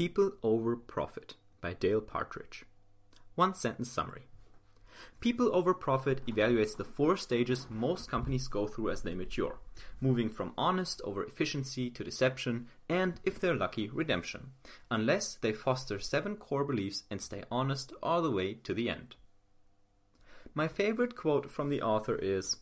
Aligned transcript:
People 0.00 0.32
Over 0.42 0.76
Profit 0.76 1.34
by 1.60 1.74
Dale 1.74 2.00
Partridge. 2.00 2.64
One 3.34 3.54
sentence 3.54 3.92
summary. 3.92 4.28
People 5.20 5.54
Over 5.54 5.74
Profit 5.74 6.24
evaluates 6.24 6.74
the 6.74 6.86
four 6.86 7.18
stages 7.18 7.66
most 7.68 8.10
companies 8.10 8.48
go 8.48 8.66
through 8.66 8.88
as 8.88 9.02
they 9.02 9.12
mature, 9.14 9.58
moving 10.00 10.30
from 10.30 10.54
honest 10.56 11.02
over 11.04 11.22
efficiency 11.22 11.90
to 11.90 12.02
deception 12.02 12.68
and, 12.88 13.20
if 13.24 13.38
they're 13.38 13.54
lucky, 13.54 13.90
redemption, 13.90 14.52
unless 14.90 15.34
they 15.34 15.52
foster 15.52 15.98
seven 15.98 16.34
core 16.34 16.64
beliefs 16.64 17.02
and 17.10 17.20
stay 17.20 17.44
honest 17.50 17.92
all 18.02 18.22
the 18.22 18.30
way 18.30 18.54
to 18.54 18.72
the 18.72 18.88
end. 18.88 19.16
My 20.54 20.66
favorite 20.66 21.14
quote 21.14 21.50
from 21.50 21.68
the 21.68 21.82
author 21.82 22.16
is 22.16 22.56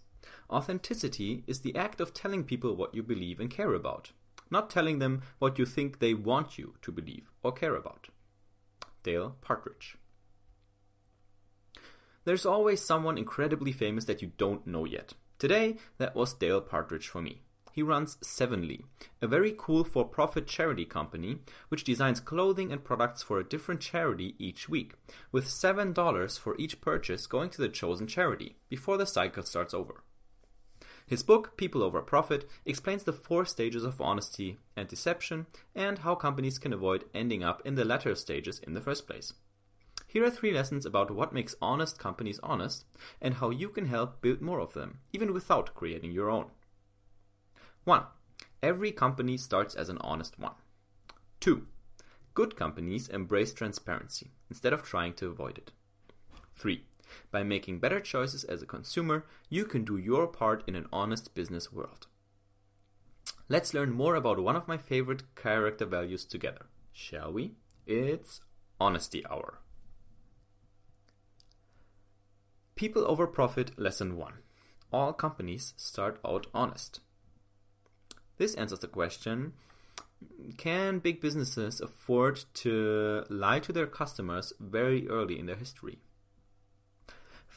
Authenticity 0.51 1.45
is 1.47 1.61
the 1.61 1.77
act 1.77 2.01
of 2.01 2.13
telling 2.13 2.43
people 2.43 2.75
what 2.75 2.97
you 2.97 3.05
believe 3.05 3.39
and 3.39 3.49
care 3.49 3.75
about 3.75 4.11
not 4.51 4.71
telling 4.71 4.99
them 4.99 5.23
what 5.39 5.59
you 5.59 5.67
think 5.67 5.99
they 5.99 6.15
want 6.15 6.59
you 6.59 6.75
to 6.83 6.93
believe 6.93 7.31
or 7.43 7.53
care 7.53 7.75
about. 7.75 8.09
Dale 9.03 9.37
Partridge. 9.41 9.97
There's 12.25 12.45
always 12.45 12.85
someone 12.85 13.17
incredibly 13.17 13.73
famous 13.73 14.05
that 14.05 14.21
you 14.21 14.33
don't 14.37 14.67
know 14.67 14.85
yet. 14.85 15.15
Today, 15.39 15.77
that 15.99 16.15
was 16.15 16.35
Dale 16.35 16.61
Partridge 16.61 17.09
for 17.09 17.23
me. 17.23 17.43
He 17.73 17.83
runs 17.83 18.19
Sevenly, 18.21 18.85
a 19.23 19.29
very 19.29 19.55
cool 19.57 19.85
for 19.85 20.05
profit 20.05 20.49
charity 20.49 20.85
company 20.85 21.39
which 21.69 21.85
designs 21.85 22.19
clothing 22.19 22.73
and 22.73 22.83
products 22.83 23.23
for 23.23 23.39
a 23.39 23.49
different 23.49 23.81
charity 23.81 24.35
each 24.39 24.69
week, 24.69 24.95
with 25.31 25.47
$7 25.47 26.39
for 26.39 26.57
each 26.59 26.81
purchase 26.81 27.29
going 27.29 27.51
to 27.51 27.63
the 27.63 27.69
chosen 27.69 28.09
charity 28.09 28.57
before 28.69 28.97
the 28.97 29.07
cycle 29.07 29.45
starts 29.45 29.73
over. 29.73 30.03
His 31.09 31.23
book, 31.23 31.57
People 31.57 31.83
Over 31.83 32.03
Profit, 32.03 32.47
explains 32.67 33.05
the 33.05 33.15
four 33.15 33.47
stages 33.47 33.83
of 33.83 33.99
honesty 33.99 34.59
and 34.77 34.87
deception 34.87 35.47
and 35.75 36.01
how 36.01 36.15
companies 36.15 36.59
can 36.59 36.75
avoid 36.75 37.07
ending 37.15 37.43
up 37.43 37.63
in 37.65 37.77
the 37.77 37.85
latter 37.85 38.15
stages 38.15 38.59
in 38.59 38.75
the 38.75 38.81
first 38.83 39.07
place. 39.07 39.33
Here 40.07 40.23
are 40.23 40.31
three 40.31 40.53
lessons 40.53 40.85
about 40.85 41.11
what 41.11 41.33
makes 41.33 41.55
honest 41.63 41.99
companies 41.99 42.39
honest 42.43 42.85
and 43.23 43.35
how 43.35 43.49
you 43.49 43.71
can 43.71 43.87
help 43.87 44.21
build 44.21 44.43
more 44.43 44.61
of 44.61 44.75
them, 44.75 44.99
even 45.15 45.33
without 45.33 45.75
creating 45.75 46.13
your 46.13 46.29
own. 46.29 46.51
1. 47.85 48.03
Every 48.63 48.93
company 48.93 49.39
starts 49.39 49.75
as 49.75 49.89
an 49.89 49.99
honest 50.03 50.39
one. 50.39 50.57
2. 51.41 51.67
Good 52.35 52.55
companies 52.55 53.09
embrace 53.09 53.55
transparency 53.55 54.33
instead 54.51 54.75
of 54.75 54.83
trying 54.83 55.15
to 55.15 55.29
avoid 55.29 55.57
it. 55.57 55.73
3. 56.57 56.85
By 57.31 57.43
making 57.43 57.79
better 57.79 58.01
choices 58.01 58.45
as 58.45 58.63
a 58.63 58.67
consumer, 58.67 59.25
you 59.49 59.65
can 59.65 59.85
do 59.85 59.97
your 59.97 60.27
part 60.27 60.65
in 60.67 60.75
an 60.75 60.87
honest 60.93 61.35
business 61.35 61.73
world. 61.73 62.07
Let's 63.49 63.73
learn 63.73 63.93
more 63.93 64.15
about 64.15 64.41
one 64.41 64.57
of 64.57 64.69
my 64.69 64.77
favorite 64.77 65.23
character 65.35 65.87
values 65.87 66.25
together, 66.25 66.67
shall 66.93 67.33
we? 67.33 67.53
It's 67.87 68.43
Honesty 68.79 69.25
Hour. 69.27 69.61
People 72.75 73.05
over 73.07 73.27
Profit 73.27 73.79
Lesson 73.79 74.17
1 74.17 74.35
All 74.93 75.13
companies 75.13 75.75
start 75.77 76.21
out 76.25 76.47
honest. 76.53 77.01
This 78.37 78.55
answers 78.55 78.81
the 78.81 78.87
question 78.87 79.55
Can 80.59 80.99
big 80.99 81.21
businesses 81.21 81.81
afford 81.81 82.45
to 82.55 83.25
lie 83.29 83.61
to 83.61 83.73
their 83.73 83.87
customers 83.87 84.53
very 84.61 85.09
early 85.09 85.39
in 85.39 85.47
their 85.47 85.57
history? 85.57 85.99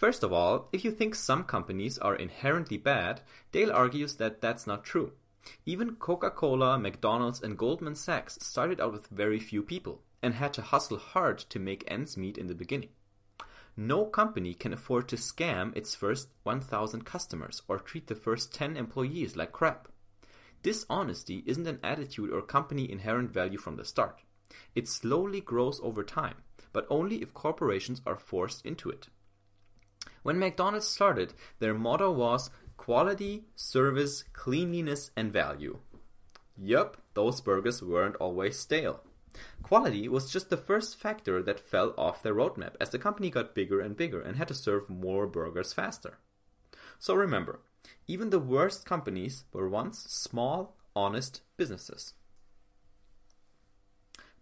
First 0.01 0.23
of 0.23 0.33
all, 0.33 0.67
if 0.71 0.83
you 0.83 0.89
think 0.89 1.13
some 1.13 1.43
companies 1.43 1.99
are 1.99 2.15
inherently 2.15 2.77
bad, 2.79 3.21
Dale 3.51 3.71
argues 3.71 4.15
that 4.15 4.41
that's 4.41 4.65
not 4.65 4.83
true. 4.83 5.11
Even 5.63 5.93
Coca 5.93 6.31
Cola, 6.31 6.79
McDonald's, 6.79 7.39
and 7.39 7.55
Goldman 7.55 7.93
Sachs 7.93 8.39
started 8.41 8.81
out 8.81 8.93
with 8.93 9.05
very 9.09 9.39
few 9.39 9.61
people 9.61 10.01
and 10.23 10.33
had 10.33 10.53
to 10.53 10.63
hustle 10.63 10.97
hard 10.97 11.37
to 11.37 11.59
make 11.59 11.83
ends 11.85 12.17
meet 12.17 12.39
in 12.39 12.47
the 12.47 12.55
beginning. 12.55 12.89
No 13.77 14.05
company 14.05 14.55
can 14.55 14.73
afford 14.73 15.07
to 15.09 15.17
scam 15.17 15.77
its 15.77 15.93
first 15.93 16.29
1,000 16.41 17.05
customers 17.05 17.61
or 17.67 17.77
treat 17.77 18.07
the 18.07 18.15
first 18.15 18.55
10 18.55 18.77
employees 18.77 19.35
like 19.35 19.51
crap. 19.51 19.87
Dishonesty 20.63 21.43
isn't 21.45 21.67
an 21.67 21.79
attitude 21.83 22.31
or 22.31 22.41
company 22.41 22.91
inherent 22.91 23.29
value 23.29 23.59
from 23.59 23.75
the 23.75 23.85
start. 23.85 24.23
It 24.73 24.87
slowly 24.87 25.41
grows 25.41 25.79
over 25.83 26.03
time, 26.03 26.37
but 26.73 26.87
only 26.89 27.17
if 27.21 27.35
corporations 27.35 28.01
are 28.07 28.17
forced 28.17 28.65
into 28.65 28.89
it. 28.89 29.07
When 30.23 30.39
McDonald's 30.39 30.87
started, 30.87 31.33
their 31.59 31.73
motto 31.73 32.11
was 32.11 32.49
quality, 32.77 33.45
service, 33.55 34.23
cleanliness, 34.33 35.11
and 35.15 35.31
value. 35.31 35.79
Yup, 36.57 36.97
those 37.13 37.41
burgers 37.41 37.81
weren't 37.81 38.15
always 38.17 38.59
stale. 38.59 39.01
Quality 39.63 40.07
was 40.07 40.31
just 40.31 40.49
the 40.49 40.57
first 40.57 40.99
factor 40.99 41.41
that 41.41 41.59
fell 41.59 41.93
off 41.97 42.21
their 42.21 42.35
roadmap 42.35 42.75
as 42.79 42.89
the 42.89 42.99
company 42.99 43.29
got 43.29 43.55
bigger 43.55 43.79
and 43.79 43.95
bigger 43.95 44.21
and 44.21 44.37
had 44.37 44.47
to 44.49 44.53
serve 44.53 44.89
more 44.89 45.25
burgers 45.25 45.73
faster. 45.73 46.17
So 46.99 47.15
remember, 47.15 47.61
even 48.07 48.29
the 48.29 48.39
worst 48.39 48.85
companies 48.85 49.45
were 49.53 49.69
once 49.69 49.99
small, 50.03 50.75
honest 50.95 51.41
businesses. 51.57 52.13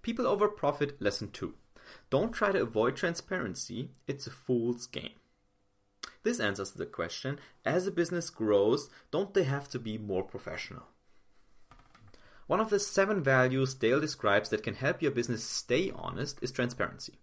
People 0.02 0.26
over 0.26 0.48
profit 0.48 1.02
lesson 1.02 1.30
2. 1.32 1.54
Don't 2.10 2.32
try 2.32 2.52
to 2.52 2.62
avoid 2.62 2.96
transparency, 2.96 3.92
it's 4.08 4.28
a 4.28 4.32
fool's 4.32 4.88
game. 4.88 5.14
This 6.24 6.40
answers 6.40 6.72
the 6.72 6.86
question 6.86 7.40
as 7.66 7.88
a 7.88 7.92
business 7.92 8.30
grows, 8.30 8.90
don't 9.12 9.34
they 9.34 9.44
have 9.44 9.70
to 9.70 9.80
be 9.80 9.98
more 9.98 10.24
professional? 10.24 10.84
One 12.48 12.60
of 12.60 12.72
the 12.72 12.80
seven 12.80 13.22
values 13.22 13.76
Dale 13.76 14.00
describes 14.00 14.50
that 14.50 14.64
can 14.64 14.74
help 14.74 15.02
your 15.02 15.12
business 15.12 15.44
stay 15.44 15.92
honest 15.96 16.40
is 16.42 16.52
transparency. 16.52 17.20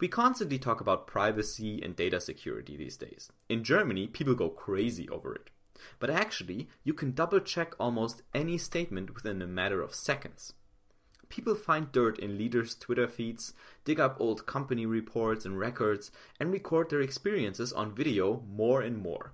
We 0.00 0.08
constantly 0.08 0.58
talk 0.58 0.80
about 0.80 1.06
privacy 1.06 1.80
and 1.82 1.94
data 1.94 2.20
security 2.20 2.76
these 2.76 2.96
days. 2.96 3.30
In 3.48 3.64
Germany, 3.64 4.06
people 4.06 4.34
go 4.34 4.48
crazy 4.48 5.08
over 5.08 5.34
it. 5.34 5.50
But 5.98 6.10
actually, 6.10 6.68
you 6.82 6.94
can 6.94 7.12
double 7.12 7.40
check 7.40 7.74
almost 7.78 8.22
any 8.32 8.58
statement 8.58 9.14
within 9.14 9.42
a 9.42 9.46
matter 9.46 9.82
of 9.82 9.94
seconds. 9.94 10.54
People 11.28 11.54
find 11.54 11.92
dirt 11.92 12.18
in 12.18 12.38
leaders' 12.38 12.74
Twitter 12.74 13.08
feeds, 13.08 13.54
dig 13.84 13.98
up 13.98 14.16
old 14.20 14.46
company 14.46 14.86
reports 14.86 15.44
and 15.44 15.58
records, 15.58 16.10
and 16.38 16.52
record 16.52 16.90
their 16.90 17.00
experiences 17.00 17.72
on 17.72 17.94
video 17.94 18.42
more 18.48 18.80
and 18.80 18.98
more. 18.98 19.32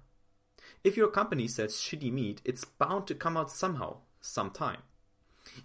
If 0.84 0.96
your 0.96 1.08
company 1.08 1.48
sells 1.48 1.76
shitty 1.76 2.12
meat, 2.12 2.40
it's 2.44 2.64
bound 2.64 3.06
to 3.08 3.14
come 3.14 3.36
out 3.36 3.50
somehow, 3.50 3.98
sometime. 4.20 4.82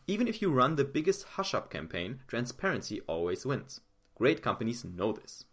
Even 0.08 0.28
if 0.28 0.42
you 0.42 0.52
run 0.52 0.76
the 0.76 0.84
biggest 0.84 1.24
hush 1.24 1.54
up 1.54 1.70
campaign, 1.70 2.22
transparency 2.28 3.02
always 3.02 3.46
wins. 3.46 3.82
Great 4.16 4.42
companies 4.42 4.84
know 4.84 5.12
this. 5.12 5.46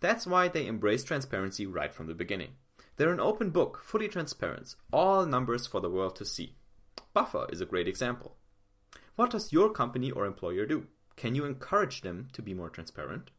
That's 0.00 0.26
why 0.26 0.48
they 0.48 0.66
embrace 0.66 1.02
transparency 1.02 1.66
right 1.66 1.92
from 1.92 2.06
the 2.06 2.14
beginning. 2.14 2.52
They're 2.96 3.12
an 3.12 3.20
open 3.20 3.50
book, 3.50 3.80
fully 3.82 4.08
transparent, 4.08 4.74
all 4.92 5.26
numbers 5.26 5.66
for 5.66 5.80
the 5.80 5.90
world 5.90 6.16
to 6.16 6.24
see. 6.24 6.54
Buffer 7.12 7.46
is 7.50 7.60
a 7.60 7.66
great 7.66 7.88
example. 7.88 8.36
What 9.18 9.30
does 9.30 9.52
your 9.52 9.70
company 9.70 10.12
or 10.12 10.26
employer 10.26 10.64
do? 10.64 10.86
Can 11.16 11.34
you 11.34 11.44
encourage 11.44 12.02
them 12.02 12.28
to 12.34 12.40
be 12.40 12.54
more 12.54 12.70
transparent? 12.70 13.32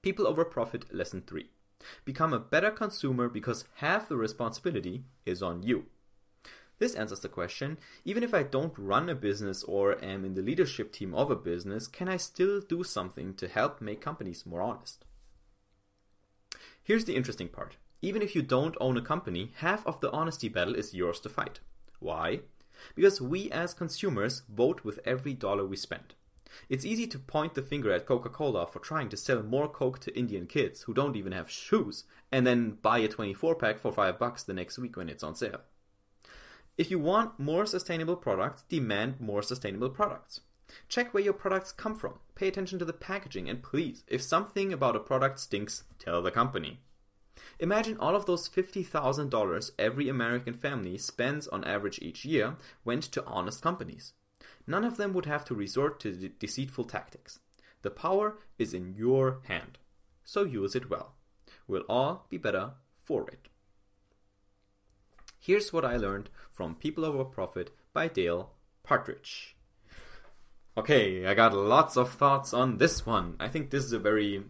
People 0.00 0.26
over 0.26 0.42
profit 0.46 0.86
lesson 0.90 1.22
3. 1.26 1.50
Become 2.06 2.32
a 2.32 2.38
better 2.38 2.70
consumer 2.70 3.28
because 3.28 3.66
half 3.74 4.08
the 4.08 4.16
responsibility 4.16 5.04
is 5.26 5.42
on 5.42 5.62
you. 5.64 5.84
This 6.78 6.94
answers 6.94 7.20
the 7.20 7.28
question 7.28 7.76
even 8.06 8.22
if 8.22 8.32
I 8.32 8.42
don't 8.42 8.72
run 8.78 9.10
a 9.10 9.14
business 9.14 9.62
or 9.64 10.02
am 10.02 10.24
in 10.24 10.32
the 10.32 10.40
leadership 10.40 10.90
team 10.90 11.14
of 11.14 11.30
a 11.30 11.36
business, 11.36 11.86
can 11.86 12.08
I 12.08 12.16
still 12.16 12.62
do 12.62 12.82
something 12.82 13.34
to 13.34 13.48
help 13.48 13.82
make 13.82 14.00
companies 14.00 14.46
more 14.46 14.62
honest? 14.62 15.04
Here's 16.82 17.04
the 17.04 17.16
interesting 17.16 17.48
part 17.48 17.76
even 18.00 18.22
if 18.22 18.34
you 18.34 18.40
don't 18.40 18.78
own 18.80 18.96
a 18.96 19.02
company, 19.02 19.52
half 19.56 19.86
of 19.86 20.00
the 20.00 20.10
honesty 20.10 20.48
battle 20.48 20.74
is 20.74 20.94
yours 20.94 21.20
to 21.20 21.28
fight. 21.28 21.60
Why? 22.00 22.40
Because 22.94 23.20
we 23.20 23.50
as 23.50 23.74
consumers 23.74 24.42
vote 24.48 24.84
with 24.84 25.00
every 25.04 25.34
dollar 25.34 25.64
we 25.64 25.76
spend. 25.76 26.14
It's 26.68 26.84
easy 26.84 27.06
to 27.08 27.18
point 27.18 27.54
the 27.54 27.62
finger 27.62 27.92
at 27.92 28.06
Coca 28.06 28.28
Cola 28.28 28.66
for 28.66 28.78
trying 28.78 29.08
to 29.10 29.16
sell 29.16 29.42
more 29.42 29.68
Coke 29.68 29.98
to 30.00 30.18
Indian 30.18 30.46
kids 30.46 30.82
who 30.82 30.94
don't 30.94 31.16
even 31.16 31.32
have 31.32 31.50
shoes 31.50 32.04
and 32.32 32.46
then 32.46 32.78
buy 32.82 32.98
a 32.98 33.08
24 33.08 33.54
pack 33.54 33.78
for 33.78 33.92
5 33.92 34.18
bucks 34.18 34.42
the 34.42 34.54
next 34.54 34.78
week 34.78 34.96
when 34.96 35.08
it's 35.08 35.22
on 35.22 35.34
sale. 35.34 35.60
If 36.76 36.90
you 36.90 36.98
want 36.98 37.38
more 37.38 37.66
sustainable 37.66 38.16
products, 38.16 38.62
demand 38.68 39.20
more 39.20 39.42
sustainable 39.42 39.90
products. 39.90 40.40
Check 40.88 41.12
where 41.12 41.22
your 41.22 41.32
products 41.32 41.72
come 41.72 41.96
from. 41.96 42.14
Pay 42.34 42.48
attention 42.48 42.78
to 42.78 42.84
the 42.84 42.92
packaging 42.92 43.48
and 43.48 43.62
please, 43.62 44.04
if 44.06 44.22
something 44.22 44.72
about 44.72 44.96
a 44.96 45.00
product 45.00 45.40
stinks, 45.40 45.84
tell 45.98 46.22
the 46.22 46.30
company. 46.30 46.80
Imagine 47.58 47.98
all 47.98 48.14
of 48.14 48.26
those 48.26 48.48
$50,000 48.48 49.70
every 49.78 50.08
American 50.08 50.54
family 50.54 50.98
spends 50.98 51.48
on 51.48 51.64
average 51.64 51.98
each 52.00 52.24
year 52.24 52.56
went 52.84 53.02
to 53.04 53.24
honest 53.24 53.62
companies. 53.62 54.12
None 54.66 54.84
of 54.84 54.96
them 54.96 55.12
would 55.14 55.26
have 55.26 55.44
to 55.46 55.54
resort 55.54 56.00
to 56.00 56.12
de- 56.12 56.28
deceitful 56.28 56.84
tactics. 56.84 57.40
The 57.82 57.90
power 57.90 58.38
is 58.58 58.74
in 58.74 58.94
your 58.94 59.40
hand, 59.44 59.78
so 60.24 60.44
use 60.44 60.74
it 60.74 60.90
well. 60.90 61.14
We'll 61.66 61.84
all 61.88 62.26
be 62.28 62.38
better 62.38 62.72
for 62.96 63.28
it. 63.28 63.48
Here's 65.38 65.72
what 65.72 65.84
I 65.84 65.96
learned 65.96 66.30
from 66.52 66.74
People 66.74 67.04
Over 67.04 67.24
Profit 67.24 67.70
by 67.92 68.08
Dale 68.08 68.50
Partridge. 68.82 69.56
Okay, 70.76 71.26
I 71.26 71.34
got 71.34 71.54
lots 71.54 71.96
of 71.96 72.12
thoughts 72.12 72.52
on 72.52 72.76
this 72.76 73.06
one. 73.06 73.36
I 73.40 73.48
think 73.48 73.70
this 73.70 73.84
is 73.84 73.92
a 73.92 73.98
very 73.98 74.44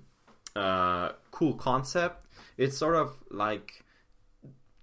uh, 0.56 1.12
cool 1.31 1.55
concept. 1.55 2.26
It's 2.58 2.76
sort 2.76 2.96
of 2.96 3.16
like 3.31 3.84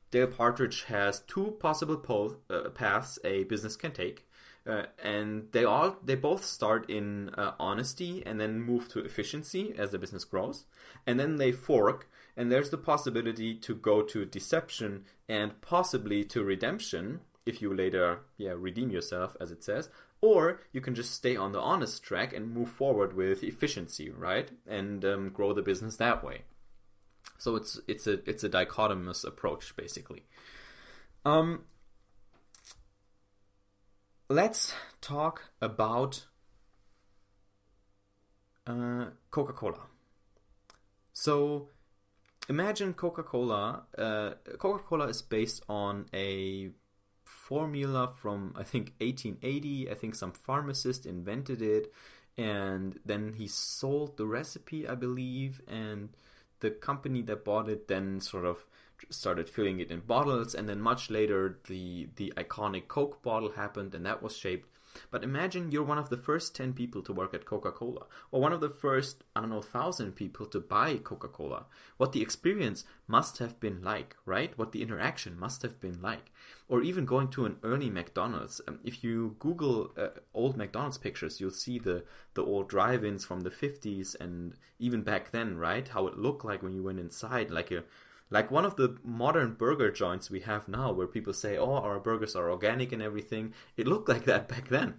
Dale 0.09 0.27
Partridge 0.27 0.83
has 0.83 1.19
two 1.27 1.57
possible 1.59 1.97
po- 1.97 2.37
uh, 2.49 2.69
paths 2.69 3.19
a 3.25 3.43
business 3.43 3.75
can 3.75 3.91
take. 3.91 4.25
Uh, 4.67 4.85
and 5.03 5.49
they 5.51 5.63
all 5.63 5.97
they 6.03 6.15
both 6.15 6.43
start 6.43 6.89
in 6.89 7.29
uh, 7.35 7.51
honesty 7.59 8.23
and 8.25 8.39
then 8.39 8.59
move 8.59 8.89
to 8.89 8.99
efficiency 8.99 9.75
as 9.77 9.91
the 9.91 9.99
business 9.99 10.23
grows 10.23 10.65
and 11.05 11.19
then 11.19 11.35
they 11.35 11.51
fork 11.51 12.09
and 12.35 12.51
there's 12.51 12.71
the 12.71 12.77
possibility 12.77 13.53
to 13.53 13.75
go 13.75 14.01
to 14.01 14.25
deception 14.25 15.03
and 15.29 15.61
possibly 15.61 16.23
to 16.23 16.43
redemption 16.43 17.19
if 17.45 17.61
you 17.61 17.71
later 17.71 18.21
yeah 18.37 18.55
redeem 18.57 18.89
yourself 18.89 19.37
as 19.39 19.51
it 19.51 19.63
says 19.63 19.87
or 20.19 20.59
you 20.71 20.81
can 20.81 20.95
just 20.95 21.13
stay 21.13 21.35
on 21.35 21.51
the 21.51 21.61
honest 21.61 22.01
track 22.01 22.33
and 22.33 22.51
move 22.51 22.69
forward 22.69 23.13
with 23.13 23.43
efficiency 23.43 24.09
right 24.09 24.49
and 24.67 25.05
um, 25.05 25.29
grow 25.29 25.53
the 25.53 25.61
business 25.61 25.97
that 25.97 26.23
way 26.23 26.41
so 27.45 27.55
it's 27.55 27.79
it's 27.87 28.07
a 28.07 28.15
it's 28.29 28.43
a 28.43 28.49
dichotomous 28.49 29.23
approach 29.23 29.75
basically 29.75 30.23
um, 31.25 31.63
let's 34.29 34.73
talk 35.01 35.43
about 35.59 36.25
uh, 38.67 39.05
Coca 39.31 39.53
Cola. 39.53 39.81
So 41.13 41.69
imagine 42.47 42.93
Coca 42.93 43.23
Cola. 43.23 43.83
Uh, 43.97 44.31
Coca 44.59 44.83
Cola 44.83 45.07
is 45.07 45.21
based 45.21 45.63
on 45.67 46.05
a 46.13 46.69
formula 47.23 48.13
from 48.15 48.53
I 48.55 48.63
think 48.63 48.93
1880. 48.99 49.89
I 49.89 49.95
think 49.95 50.15
some 50.15 50.31
pharmacist 50.31 51.07
invented 51.07 51.61
it, 51.61 51.91
and 52.37 52.99
then 53.05 53.33
he 53.33 53.47
sold 53.47 54.17
the 54.17 54.27
recipe, 54.27 54.87
I 54.87 54.95
believe, 54.95 55.61
and 55.67 56.09
the 56.65 56.71
company 56.71 57.21
that 57.21 57.45
bought 57.45 57.69
it 57.69 57.87
then 57.87 58.19
sort 58.19 58.43
of 58.43 58.65
started 59.09 59.47
filling 59.47 59.79
it 59.79 59.91
in 59.91 59.99
bottles 59.99 60.55
and 60.55 60.67
then 60.67 60.81
much 60.81 61.11
later 61.11 61.59
the 61.67 62.07
the 62.15 62.33
iconic 62.37 62.87
coke 62.87 63.21
bottle 63.21 63.51
happened 63.51 63.93
and 63.93 64.05
that 64.05 64.23
was 64.23 64.35
shaped 64.35 64.74
but 65.11 65.23
imagine 65.23 65.71
you're 65.71 65.83
one 65.83 65.97
of 65.97 66.09
the 66.09 66.17
first 66.17 66.55
10 66.55 66.73
people 66.73 67.01
to 67.01 67.13
work 67.13 67.33
at 67.33 67.45
Coca-Cola 67.45 68.05
or 68.31 68.41
one 68.41 68.53
of 68.53 68.61
the 68.61 68.69
first 68.69 69.23
I 69.35 69.41
don't 69.41 69.49
know 69.49 69.57
1000 69.57 70.13
people 70.15 70.45
to 70.47 70.59
buy 70.59 70.97
Coca-Cola. 70.97 71.65
What 71.97 72.11
the 72.11 72.21
experience 72.21 72.85
must 73.07 73.39
have 73.39 73.59
been 73.59 73.81
like 73.83 74.15
right? 74.25 74.57
What 74.57 74.71
the 74.71 74.81
interaction 74.81 75.37
must 75.39 75.61
have 75.61 75.79
been 75.79 76.01
like. 76.01 76.31
Or 76.67 76.81
even 76.81 77.05
going 77.05 77.27
to 77.29 77.45
an 77.45 77.57
early 77.63 77.89
McDonald's. 77.89 78.61
Um, 78.67 78.79
if 78.83 79.03
you 79.03 79.35
google 79.39 79.91
uh, 79.97 80.09
old 80.33 80.57
McDonald's 80.57 80.97
pictures 80.97 81.39
you'll 81.39 81.51
see 81.51 81.79
the 81.79 82.03
the 82.33 82.43
old 82.43 82.69
drive-ins 82.69 83.25
from 83.25 83.41
the 83.41 83.49
50s 83.49 84.15
and 84.19 84.55
even 84.79 85.01
back 85.01 85.31
then 85.31 85.57
right? 85.57 85.87
How 85.87 86.07
it 86.07 86.17
looked 86.17 86.45
like 86.45 86.63
when 86.63 86.73
you 86.73 86.83
went 86.83 86.99
inside 86.99 87.51
like 87.51 87.71
a 87.71 87.83
like 88.29 88.51
one 88.51 88.65
of 88.65 88.75
the 88.75 88.97
modern 89.03 89.53
burger 89.53 89.91
joints 89.91 90.29
we 90.29 90.41
have 90.41 90.67
now 90.67 90.91
where 90.91 91.07
people 91.07 91.33
say 91.33 91.57
oh 91.57 91.75
our 91.75 91.99
burgers 91.99 92.35
are 92.35 92.49
organic 92.49 92.91
and 92.91 93.01
everything. 93.01 93.53
It 93.77 93.87
looked 93.87 94.09
like 94.09 94.25
that 94.25 94.47
back 94.53 94.69
then. 94.69 94.95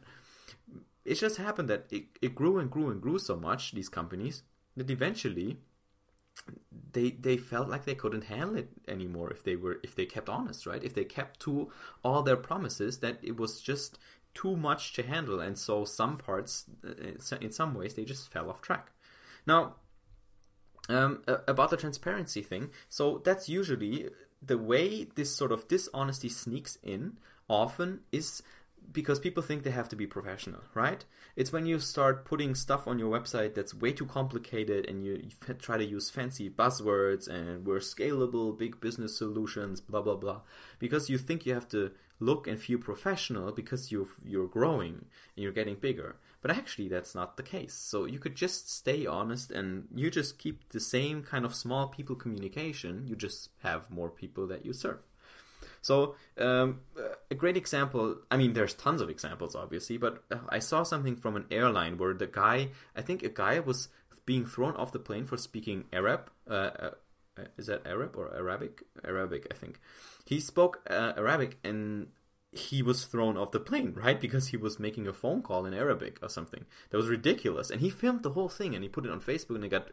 It 1.05 1.15
just 1.15 1.37
happened 1.37 1.69
that 1.69 1.87
it, 1.91 2.07
it 2.21 2.35
grew 2.35 2.59
and 2.59 2.71
grew 2.71 2.91
and 2.91 3.01
grew 3.01 3.19
so 3.19 3.37
much 3.37 3.73
these 3.73 3.89
companies 3.89 4.43
that 4.77 4.91
eventually 4.91 5.59
they 6.93 7.11
they 7.11 7.37
felt 7.37 7.69
like 7.69 7.85
they 7.85 7.95
couldn't 7.95 8.25
handle 8.25 8.57
it 8.57 8.69
anymore 8.87 9.31
if 9.31 9.43
they 9.43 9.57
were 9.57 9.79
if 9.83 9.95
they 9.95 10.07
kept 10.07 10.29
honest 10.29 10.67
right? 10.67 10.83
If 10.83 10.95
they 10.95 11.05
kept 11.05 11.41
to 11.41 11.71
all 12.05 12.23
their 12.23 12.37
promises 12.37 12.99
that 12.99 13.19
it 13.23 13.37
was 13.37 13.61
just 13.61 13.99
too 14.35 14.57
much 14.57 14.93
to 14.93 15.03
handle 15.03 15.41
and 15.41 15.59
so 15.59 15.85
some 15.85 16.19
parts 16.19 16.67
uh, 16.87 17.37
in 17.41 17.53
some 17.53 17.75
ways 17.75 17.95
they 17.95 18.05
just 18.05 18.31
fell 18.31 18.51
off 18.51 18.61
track. 18.61 18.93
Now 19.47 19.77
um, 20.89 21.23
about 21.27 21.71
the 21.71 21.77
transparency 21.77 22.43
thing. 22.43 22.71
So 22.89 23.21
that's 23.25 23.49
usually 23.49 24.09
the 24.43 24.59
way 24.59 25.05
this 25.15 25.35
sort 25.35 25.53
of 25.53 25.69
dishonesty 25.69 26.29
sneaks 26.29 26.79
in. 26.83 27.19
Often 27.49 28.01
is 28.11 28.43
because 28.93 29.19
people 29.19 29.43
think 29.43 29.63
they 29.63 29.71
have 29.71 29.89
to 29.91 29.97
be 29.97 30.07
professional, 30.07 30.61
right? 30.75 31.05
It's 31.35 31.53
when 31.53 31.67
you 31.67 31.79
start 31.81 32.25
putting 32.25 32.55
stuff 32.55 32.87
on 32.87 32.99
your 32.99 33.11
website 33.11 33.55
that's 33.55 33.75
way 33.75 33.93
too 33.93 34.07
complicated 34.07 34.89
and 34.89 35.05
you, 35.05 35.29
try 35.59 35.77
to 35.77 35.85
use 35.85 36.11
fancy 36.11 36.49
buzzwords 36.49 37.29
and 37.29 37.67
we're 37.67 37.79
scalable, 37.79 38.57
big 38.57 38.81
business 38.81 39.17
solutions, 39.17 39.81
blah 39.81 40.03
blah 40.03 40.17
blah, 40.17 40.41
because 40.79 41.11
you 41.11 41.19
think 41.19 41.47
you 41.47 41.55
have 41.55 41.69
to 41.69 41.93
look 42.19 42.47
and 42.47 42.61
feel 42.61 42.79
professional 42.79 43.53
because 43.53 43.93
you 43.93 44.09
you're 44.25 44.47
growing 44.47 45.05
and 45.35 45.43
you're 45.43 45.53
getting 45.53 45.77
bigger. 45.77 46.17
But 46.43 46.51
actually, 46.57 46.89
that's 46.89 47.15
not 47.15 47.37
the 47.37 47.43
case. 47.43 47.75
So 47.75 48.05
you 48.05 48.19
could 48.19 48.37
just 48.37 48.71
stay 48.71 49.05
honest 49.05 49.51
and 49.51 49.89
you 49.95 50.11
just 50.11 50.39
keep 50.39 50.69
the 50.69 50.81
same 50.81 51.23
kind 51.23 51.45
of 51.45 51.55
small 51.55 51.89
people 51.89 52.15
communication. 52.15 53.07
You 53.07 53.17
just 53.17 53.51
have 53.63 53.91
more 53.91 54.11
people 54.11 54.47
that 54.47 54.65
you 54.65 54.73
serve. 54.73 55.05
So 55.87 56.17
um, 56.37 56.81
a 57.31 57.35
great 57.37 57.57
example. 57.57 58.17
I 58.29 58.37
mean, 58.37 58.55
there's 58.55 58.75
tons 58.75 59.01
of 59.01 59.09
examples, 59.09 59.55
obviously, 59.55 59.99
but 59.99 60.25
uh, 60.33 60.39
I 60.49 60.59
saw 60.59 60.83
something 60.83 61.15
from 61.15 61.37
an 61.37 61.47
airline 61.49 61.97
where 61.97 62.13
the 62.13 62.27
guy, 62.27 62.71
I 62.97 63.03
think 63.03 63.23
a 63.23 63.29
guy 63.29 63.61
was 63.61 63.89
being 64.25 64.45
thrown 64.47 64.75
off 64.75 64.91
the 64.91 64.99
plane 64.99 65.25
for 65.25 65.37
speaking 65.37 65.85
Arab. 65.93 66.29
Uh, 66.51 66.71
uh, 66.87 66.91
is 67.57 67.67
that 67.69 67.87
Arab 67.87 68.17
or 68.17 68.35
Arabic? 68.35 68.83
Arabic, 69.05 69.47
I 69.49 69.55
think. 69.55 69.79
He 70.25 70.41
spoke 70.41 70.81
uh, 70.91 71.13
Arabic 71.17 71.57
and 71.63 72.09
he 72.51 72.83
was 72.83 73.05
thrown 73.05 73.37
off 73.37 73.53
the 73.53 73.61
plane, 73.61 73.93
right? 74.05 74.21
Because 74.21 74.49
he 74.49 74.57
was 74.57 74.81
making 74.81 75.07
a 75.07 75.13
phone 75.13 75.41
call 75.41 75.67
in 75.67 75.73
Arabic 75.73 76.19
or 76.21 76.29
something. 76.29 76.65
That 76.91 76.97
was 76.97 77.07
ridiculous. 77.07 77.71
And 77.71 77.81
he 77.81 77.91
filmed 77.91 78.25
the 78.25 78.31
whole 78.31 78.49
thing 78.49 78.75
and 78.75 78.83
he 78.83 78.89
put 78.89 79.07
it 79.07 79.13
on 79.13 79.21
Facebook 79.21 79.55
and 79.55 79.65
it 79.65 79.69
got 79.69 79.91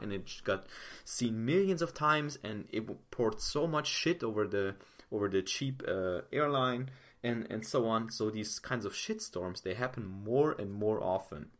and 0.00 0.10
it 0.10 0.40
got 0.42 0.64
seen 1.04 1.44
millions 1.44 1.82
of 1.82 1.92
times 1.92 2.38
and 2.42 2.66
it 2.72 2.88
poured 3.10 3.42
so 3.42 3.66
much 3.66 3.88
shit 3.88 4.24
over 4.24 4.46
the 4.46 4.76
over 5.14 5.28
the 5.28 5.42
cheap 5.42 5.82
uh, 5.86 6.20
airline 6.32 6.90
and 7.22 7.46
and 7.50 7.64
so 7.66 7.86
on. 7.86 8.10
So 8.10 8.30
these 8.30 8.58
kinds 8.58 8.84
of 8.84 8.92
shitstorms 8.92 9.62
they 9.62 9.74
happen 9.74 10.06
more 10.06 10.52
and 10.52 10.72
more 10.72 11.02
often. 11.02 11.50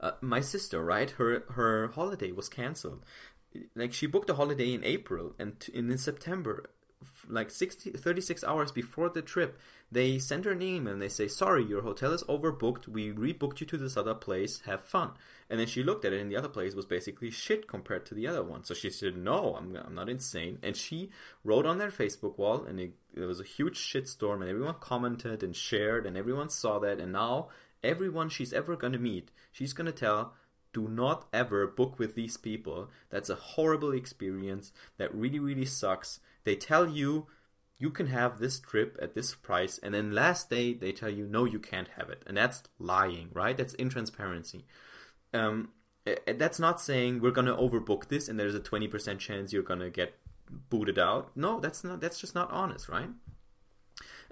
Uh, 0.00 0.12
my 0.20 0.40
sister, 0.40 0.84
right? 0.84 1.10
Her 1.10 1.44
her 1.50 1.88
holiday 1.88 2.32
was 2.32 2.48
canceled. 2.48 3.04
Like 3.74 3.92
she 3.92 4.06
booked 4.06 4.30
a 4.30 4.34
holiday 4.34 4.72
in 4.72 4.82
April 4.84 5.34
and, 5.38 5.60
t- 5.60 5.72
in 5.72 5.96
September 5.96 6.70
like 7.28 7.50
60, 7.50 7.90
36 7.90 8.44
hours 8.44 8.72
before 8.72 9.08
the 9.08 9.22
trip, 9.22 9.58
they 9.90 10.18
send 10.18 10.44
her 10.44 10.52
an 10.52 10.62
email 10.62 10.92
and 10.92 11.02
they 11.02 11.08
say, 11.08 11.28
Sorry, 11.28 11.64
your 11.64 11.82
hotel 11.82 12.12
is 12.12 12.22
overbooked. 12.24 12.88
We 12.88 13.12
rebooked 13.12 13.60
you 13.60 13.66
to 13.66 13.76
this 13.76 13.96
other 13.96 14.14
place. 14.14 14.60
Have 14.66 14.82
fun. 14.84 15.12
And 15.50 15.60
then 15.60 15.66
she 15.66 15.82
looked 15.82 16.04
at 16.04 16.12
it, 16.12 16.20
and 16.20 16.30
the 16.30 16.36
other 16.36 16.48
place 16.48 16.74
was 16.74 16.86
basically 16.86 17.30
shit 17.30 17.68
compared 17.68 18.06
to 18.06 18.14
the 18.14 18.26
other 18.26 18.42
one. 18.42 18.64
So 18.64 18.74
she 18.74 18.90
said, 18.90 19.16
No, 19.16 19.56
I'm, 19.56 19.76
I'm 19.76 19.94
not 19.94 20.08
insane. 20.08 20.58
And 20.62 20.76
she 20.76 21.10
wrote 21.42 21.66
on 21.66 21.78
their 21.78 21.90
Facebook 21.90 22.38
wall, 22.38 22.64
and 22.64 22.80
it, 22.80 22.94
it 23.14 23.20
was 23.20 23.40
a 23.40 23.44
huge 23.44 23.78
shitstorm, 23.78 24.40
and 24.40 24.50
everyone 24.50 24.76
commented 24.80 25.42
and 25.42 25.54
shared, 25.54 26.06
and 26.06 26.16
everyone 26.16 26.48
saw 26.48 26.78
that. 26.80 26.98
And 26.98 27.12
now, 27.12 27.48
everyone 27.82 28.28
she's 28.28 28.52
ever 28.52 28.74
to 28.76 28.98
meet, 28.98 29.30
she's 29.52 29.74
to 29.74 29.92
tell, 29.92 30.34
do 30.72 30.88
not 30.88 31.28
ever 31.32 31.66
book 31.66 31.98
with 31.98 32.14
these 32.14 32.36
people. 32.36 32.90
That's 33.10 33.30
a 33.30 33.36
horrible 33.36 33.92
experience. 33.92 34.72
That 34.98 35.14
really, 35.14 35.38
really 35.38 35.66
sucks. 35.66 36.20
They 36.44 36.56
tell 36.56 36.88
you 36.88 37.26
you 37.78 37.90
can 37.90 38.06
have 38.08 38.38
this 38.38 38.60
trip 38.60 38.96
at 39.00 39.14
this 39.14 39.34
price, 39.34 39.78
and 39.78 39.94
then 39.94 40.12
last 40.12 40.50
day 40.50 40.74
they 40.74 40.92
tell 40.92 41.10
you 41.10 41.26
no, 41.26 41.44
you 41.44 41.58
can't 41.58 41.88
have 41.96 42.08
it, 42.08 42.22
and 42.26 42.36
that's 42.36 42.62
lying, 42.78 43.28
right? 43.32 43.56
That's 43.56 43.74
intransparency. 43.76 44.62
Um, 45.34 45.70
that's 46.26 46.58
not 46.58 46.80
saying 46.80 47.20
we're 47.20 47.30
gonna 47.30 47.56
overbook 47.56 48.08
this, 48.08 48.28
and 48.28 48.38
there's 48.38 48.54
a 48.54 48.60
twenty 48.60 48.88
percent 48.88 49.20
chance 49.20 49.52
you're 49.52 49.62
gonna 49.62 49.90
get 49.90 50.14
booted 50.70 50.98
out. 50.98 51.36
No, 51.36 51.60
that's 51.60 51.84
not. 51.84 52.00
That's 52.00 52.20
just 52.20 52.34
not 52.34 52.50
honest, 52.50 52.88
right? 52.88 53.10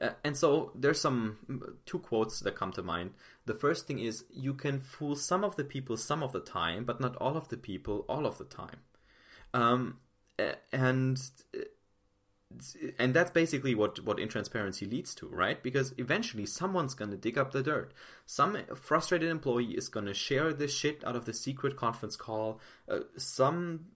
Uh, 0.00 0.10
and 0.24 0.36
so 0.36 0.72
there's 0.74 1.00
some 1.00 1.76
two 1.86 1.98
quotes 1.98 2.40
that 2.40 2.56
come 2.56 2.72
to 2.72 2.82
mind. 2.82 3.10
The 3.46 3.54
first 3.54 3.86
thing 3.86 3.98
is 3.98 4.24
you 4.30 4.54
can 4.54 4.80
fool 4.80 5.16
some 5.16 5.44
of 5.44 5.56
the 5.56 5.64
people 5.64 5.96
some 5.96 6.22
of 6.22 6.32
the 6.32 6.40
time, 6.40 6.84
but 6.84 7.00
not 7.00 7.16
all 7.16 7.36
of 7.36 7.48
the 7.48 7.56
people 7.56 8.04
all 8.08 8.26
of 8.26 8.38
the 8.38 8.44
time. 8.44 8.80
Um, 9.54 9.98
and 10.72 11.20
and 12.98 13.14
that's 13.14 13.30
basically 13.30 13.74
what 13.74 14.04
what 14.04 14.18
intransparency 14.18 14.90
leads 14.90 15.14
to 15.16 15.28
right? 15.28 15.62
Because 15.62 15.94
eventually 15.98 16.46
someone's 16.46 16.94
going 16.94 17.10
to 17.10 17.16
dig 17.16 17.38
up 17.38 17.52
the 17.52 17.62
dirt. 17.62 17.92
Some 18.26 18.58
frustrated 18.74 19.28
employee 19.28 19.76
is 19.76 19.88
going 19.88 20.06
to 20.06 20.14
share 20.14 20.52
the 20.52 20.68
shit 20.68 21.04
out 21.04 21.16
of 21.16 21.24
the 21.24 21.34
secret 21.34 21.76
conference 21.76 22.16
call. 22.16 22.60
Uh, 22.88 23.00
some 23.16 23.86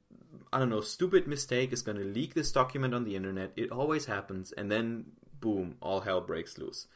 i 0.52 0.58
don't 0.58 0.68
know 0.68 0.80
stupid 0.80 1.26
mistake 1.26 1.72
is 1.72 1.82
going 1.82 1.96
to 1.96 2.04
leak 2.04 2.34
this 2.34 2.52
document 2.52 2.94
on 2.94 3.04
the 3.04 3.16
internet. 3.16 3.52
It 3.56 3.70
always 3.70 4.06
happens 4.06 4.52
and 4.52 4.70
then 4.70 5.06
boom 5.40 5.76
all 5.80 6.00
hell 6.00 6.20
breaks 6.20 6.58
loose. 6.58 6.86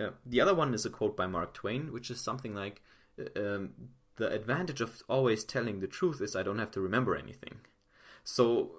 Uh, 0.00 0.10
the 0.24 0.40
other 0.40 0.54
one 0.54 0.74
is 0.74 0.86
a 0.86 0.90
quote 0.90 1.16
by 1.16 1.26
mark 1.26 1.54
twain 1.54 1.92
which 1.92 2.10
is 2.10 2.20
something 2.20 2.54
like 2.54 2.82
uh, 3.20 3.40
um, 3.40 3.70
the 4.16 4.30
advantage 4.32 4.80
of 4.80 5.02
always 5.08 5.44
telling 5.44 5.80
the 5.80 5.86
truth 5.86 6.20
is 6.20 6.34
i 6.34 6.42
don't 6.42 6.58
have 6.58 6.70
to 6.72 6.80
remember 6.80 7.16
anything. 7.16 7.56
So 8.24 8.70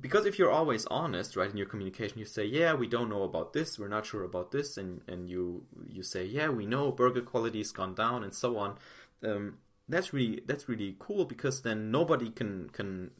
because 0.00 0.24
if 0.26 0.38
you're 0.38 0.50
always 0.50 0.86
honest, 0.86 1.36
right, 1.36 1.50
in 1.50 1.56
your 1.56 1.66
communication, 1.66 2.18
you 2.18 2.24
say, 2.24 2.44
"Yeah, 2.44 2.74
we 2.74 2.86
don't 2.86 3.08
know 3.08 3.22
about 3.24 3.52
this. 3.52 3.78
We're 3.78 3.88
not 3.88 4.06
sure 4.06 4.22
about 4.22 4.52
this," 4.52 4.76
and 4.76 5.00
and 5.08 5.28
you 5.28 5.66
you 5.88 6.02
say, 6.02 6.24
"Yeah, 6.24 6.48
we 6.50 6.66
know 6.66 6.92
burger 6.92 7.22
quality 7.22 7.58
has 7.58 7.72
gone 7.72 7.94
down," 7.94 8.22
and 8.22 8.34
so 8.34 8.56
on. 8.56 8.78
Um, 9.22 9.58
that's 9.88 10.12
really 10.12 10.42
that's 10.46 10.68
really 10.68 10.96
cool 10.98 11.24
because 11.24 11.62
then 11.62 11.90
nobody 11.90 12.30
can 12.30 12.70
can 12.70 13.10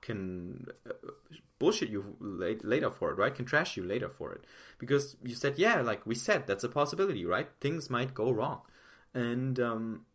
can 0.00 0.66
uh, 0.88 0.92
bullshit 1.58 1.90
you 1.90 2.16
later 2.20 2.90
for 2.90 3.10
it, 3.10 3.18
right? 3.18 3.34
Can 3.34 3.44
trash 3.44 3.76
you 3.76 3.84
later 3.84 4.08
for 4.08 4.32
it 4.32 4.44
because 4.78 5.16
you 5.22 5.34
said, 5.34 5.58
"Yeah, 5.58 5.82
like 5.82 6.06
we 6.06 6.14
said, 6.14 6.46
that's 6.46 6.64
a 6.64 6.68
possibility, 6.68 7.26
right? 7.26 7.48
Things 7.60 7.90
might 7.90 8.14
go 8.14 8.30
wrong," 8.30 8.62
and 9.12 9.60
um, 9.60 10.06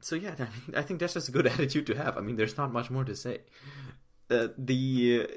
so 0.00 0.16
yeah, 0.16 0.34
I 0.76 0.82
think 0.82 1.00
that's 1.00 1.14
just 1.14 1.28
a 1.28 1.32
good 1.32 1.46
attitude 1.54 1.86
to 1.88 1.94
have. 1.96 2.16
I 2.16 2.20
mean, 2.20 2.36
there's 2.36 2.56
not 2.56 2.72
much 2.72 2.90
more 2.90 3.04
to 3.04 3.14
say. 3.14 3.40
Uh, 4.32 4.48
the 4.56 5.28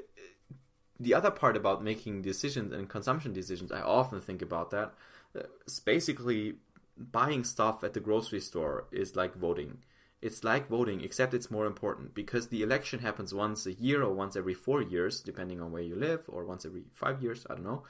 the 0.98 1.14
other 1.14 1.30
part 1.30 1.56
about 1.56 1.84
making 1.84 2.22
decisions 2.22 2.72
and 2.72 2.88
consumption 2.88 3.32
decisions, 3.32 3.70
I 3.70 3.82
often 3.82 4.20
think 4.20 4.42
about 4.42 4.70
that. 4.70 4.94
Uh, 5.38 5.42
it's 5.66 5.80
basically 5.80 6.54
buying 6.96 7.44
stuff 7.44 7.84
at 7.84 7.92
the 7.92 8.00
grocery 8.00 8.40
store 8.40 8.86
is 8.90 9.14
like 9.16 9.34
voting. 9.34 9.78
It's 10.22 10.42
like 10.42 10.68
voting, 10.68 11.02
except 11.02 11.34
it's 11.34 11.50
more 11.50 11.66
important 11.66 12.14
because 12.14 12.48
the 12.48 12.62
election 12.62 13.00
happens 13.00 13.34
once 13.34 13.66
a 13.66 13.74
year 13.74 14.02
or 14.02 14.14
once 14.14 14.34
every 14.34 14.54
four 14.54 14.80
years, 14.80 15.20
depending 15.20 15.60
on 15.60 15.72
where 15.72 15.82
you 15.82 15.94
live, 15.94 16.24
or 16.28 16.44
once 16.44 16.64
every 16.64 16.84
five 16.92 17.22
years. 17.22 17.46
I 17.50 17.54
don't 17.54 17.64
know, 17.64 17.82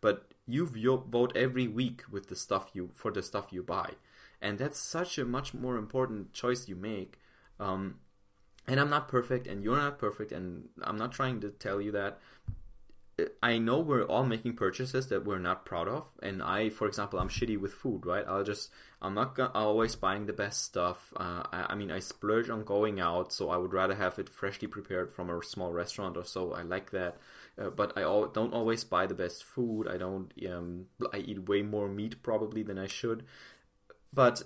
but 0.00 0.16
you 0.46 0.66
vote 0.66 1.32
every 1.36 1.68
week 1.68 2.02
with 2.10 2.28
the 2.28 2.36
stuff 2.36 2.70
you 2.74 2.90
for 2.94 3.12
the 3.12 3.22
stuff 3.22 3.52
you 3.52 3.62
buy, 3.62 3.92
and 4.42 4.58
that's 4.58 4.80
such 4.80 5.18
a 5.18 5.24
much 5.24 5.54
more 5.54 5.76
important 5.76 6.32
choice 6.32 6.68
you 6.68 6.74
make. 6.74 7.20
Um, 7.60 8.00
and 8.68 8.78
I'm 8.78 8.90
not 8.90 9.08
perfect, 9.08 9.46
and 9.46 9.64
you're 9.64 9.76
not 9.76 9.98
perfect, 9.98 10.30
and 10.30 10.68
I'm 10.82 10.98
not 10.98 11.12
trying 11.12 11.40
to 11.40 11.50
tell 11.50 11.80
you 11.80 11.92
that. 11.92 12.18
I 13.42 13.58
know 13.58 13.80
we're 13.80 14.04
all 14.04 14.24
making 14.24 14.54
purchases 14.54 15.08
that 15.08 15.24
we're 15.24 15.40
not 15.40 15.64
proud 15.64 15.88
of, 15.88 16.08
and 16.22 16.40
I, 16.40 16.68
for 16.68 16.86
example, 16.86 17.18
I'm 17.18 17.28
shitty 17.28 17.58
with 17.58 17.72
food, 17.72 18.06
right? 18.06 18.24
I'll 18.28 18.44
just, 18.44 18.70
I'm 19.02 19.14
not 19.14 19.36
always 19.56 19.96
buying 19.96 20.26
the 20.26 20.32
best 20.32 20.62
stuff. 20.62 21.12
Uh, 21.16 21.42
I, 21.52 21.66
I, 21.70 21.74
mean, 21.74 21.90
I 21.90 21.98
splurge 21.98 22.48
on 22.48 22.62
going 22.62 23.00
out, 23.00 23.32
so 23.32 23.50
I 23.50 23.56
would 23.56 23.72
rather 23.72 23.96
have 23.96 24.20
it 24.20 24.28
freshly 24.28 24.68
prepared 24.68 25.10
from 25.10 25.30
a 25.30 25.42
small 25.42 25.72
restaurant 25.72 26.16
or 26.16 26.24
so. 26.24 26.52
I 26.52 26.62
like 26.62 26.92
that, 26.92 27.16
uh, 27.60 27.70
but 27.70 27.92
I 27.96 28.02
al- 28.02 28.28
don't 28.28 28.54
always 28.54 28.84
buy 28.84 29.06
the 29.06 29.14
best 29.14 29.42
food. 29.42 29.88
I 29.88 29.96
don't, 29.96 30.32
um, 30.48 30.86
I 31.12 31.16
eat 31.16 31.48
way 31.48 31.62
more 31.62 31.88
meat 31.88 32.22
probably 32.22 32.62
than 32.62 32.78
I 32.78 32.86
should, 32.86 33.24
but 34.12 34.44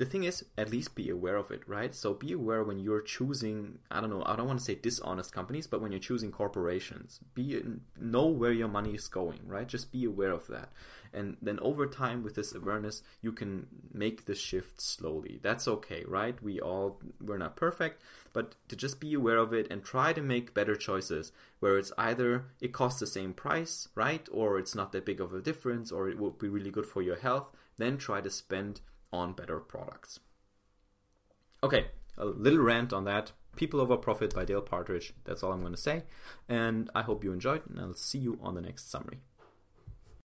the 0.00 0.06
thing 0.06 0.24
is, 0.24 0.46
at 0.56 0.70
least 0.70 0.94
be 0.94 1.10
aware 1.10 1.36
of 1.36 1.50
it, 1.50 1.60
right? 1.68 1.94
So 1.94 2.14
be 2.14 2.32
aware 2.32 2.64
when 2.64 2.78
you're 2.78 3.02
choosing, 3.02 3.80
I 3.90 4.00
don't 4.00 4.08
know, 4.08 4.22
I 4.24 4.34
don't 4.34 4.46
want 4.46 4.58
to 4.58 4.64
say 4.64 4.74
dishonest 4.74 5.30
companies, 5.30 5.66
but 5.66 5.82
when 5.82 5.92
you're 5.92 6.00
choosing 6.00 6.32
corporations, 6.32 7.20
be 7.34 7.62
know 8.00 8.26
where 8.26 8.50
your 8.50 8.68
money 8.68 8.94
is 8.94 9.08
going, 9.08 9.40
right? 9.46 9.68
Just 9.68 9.92
be 9.92 10.06
aware 10.06 10.30
of 10.30 10.46
that. 10.46 10.70
And 11.12 11.36
then 11.42 11.60
over 11.60 11.86
time 11.86 12.22
with 12.22 12.34
this 12.34 12.54
awareness, 12.54 13.02
you 13.20 13.30
can 13.30 13.66
make 13.92 14.24
the 14.24 14.34
shift 14.34 14.80
slowly. 14.80 15.38
That's 15.42 15.68
okay, 15.68 16.02
right? 16.08 16.42
We 16.42 16.60
all 16.60 16.98
we're 17.20 17.36
not 17.36 17.56
perfect, 17.56 18.00
but 18.32 18.54
to 18.68 18.76
just 18.76 19.00
be 19.00 19.12
aware 19.12 19.36
of 19.36 19.52
it 19.52 19.70
and 19.70 19.84
try 19.84 20.14
to 20.14 20.22
make 20.22 20.54
better 20.54 20.76
choices 20.76 21.30
where 21.58 21.76
it's 21.76 21.92
either 21.98 22.46
it 22.58 22.72
costs 22.72 23.00
the 23.00 23.06
same 23.06 23.34
price, 23.34 23.88
right? 23.94 24.26
Or 24.32 24.58
it's 24.58 24.74
not 24.74 24.92
that 24.92 25.04
big 25.04 25.20
of 25.20 25.34
a 25.34 25.42
difference 25.42 25.92
or 25.92 26.08
it 26.08 26.18
will 26.18 26.30
be 26.30 26.48
really 26.48 26.70
good 26.70 26.86
for 26.86 27.02
your 27.02 27.16
health, 27.16 27.48
then 27.76 27.98
try 27.98 28.22
to 28.22 28.30
spend 28.30 28.80
on 29.12 29.32
better 29.32 29.58
products. 29.60 30.20
Okay, 31.62 31.86
a 32.16 32.24
little 32.24 32.60
rant 32.60 32.92
on 32.92 33.04
that. 33.04 33.32
People 33.56 33.80
Over 33.80 33.96
Profit 33.96 34.34
by 34.34 34.44
Dale 34.44 34.62
Partridge. 34.62 35.12
That's 35.24 35.42
all 35.42 35.52
I'm 35.52 35.60
going 35.60 35.74
to 35.74 35.80
say. 35.80 36.04
And 36.48 36.88
I 36.94 37.02
hope 37.02 37.24
you 37.24 37.32
enjoyed, 37.32 37.62
and 37.68 37.80
I'll 37.80 37.94
see 37.94 38.18
you 38.18 38.38
on 38.40 38.54
the 38.54 38.60
next 38.60 38.90
summary. 38.90 39.20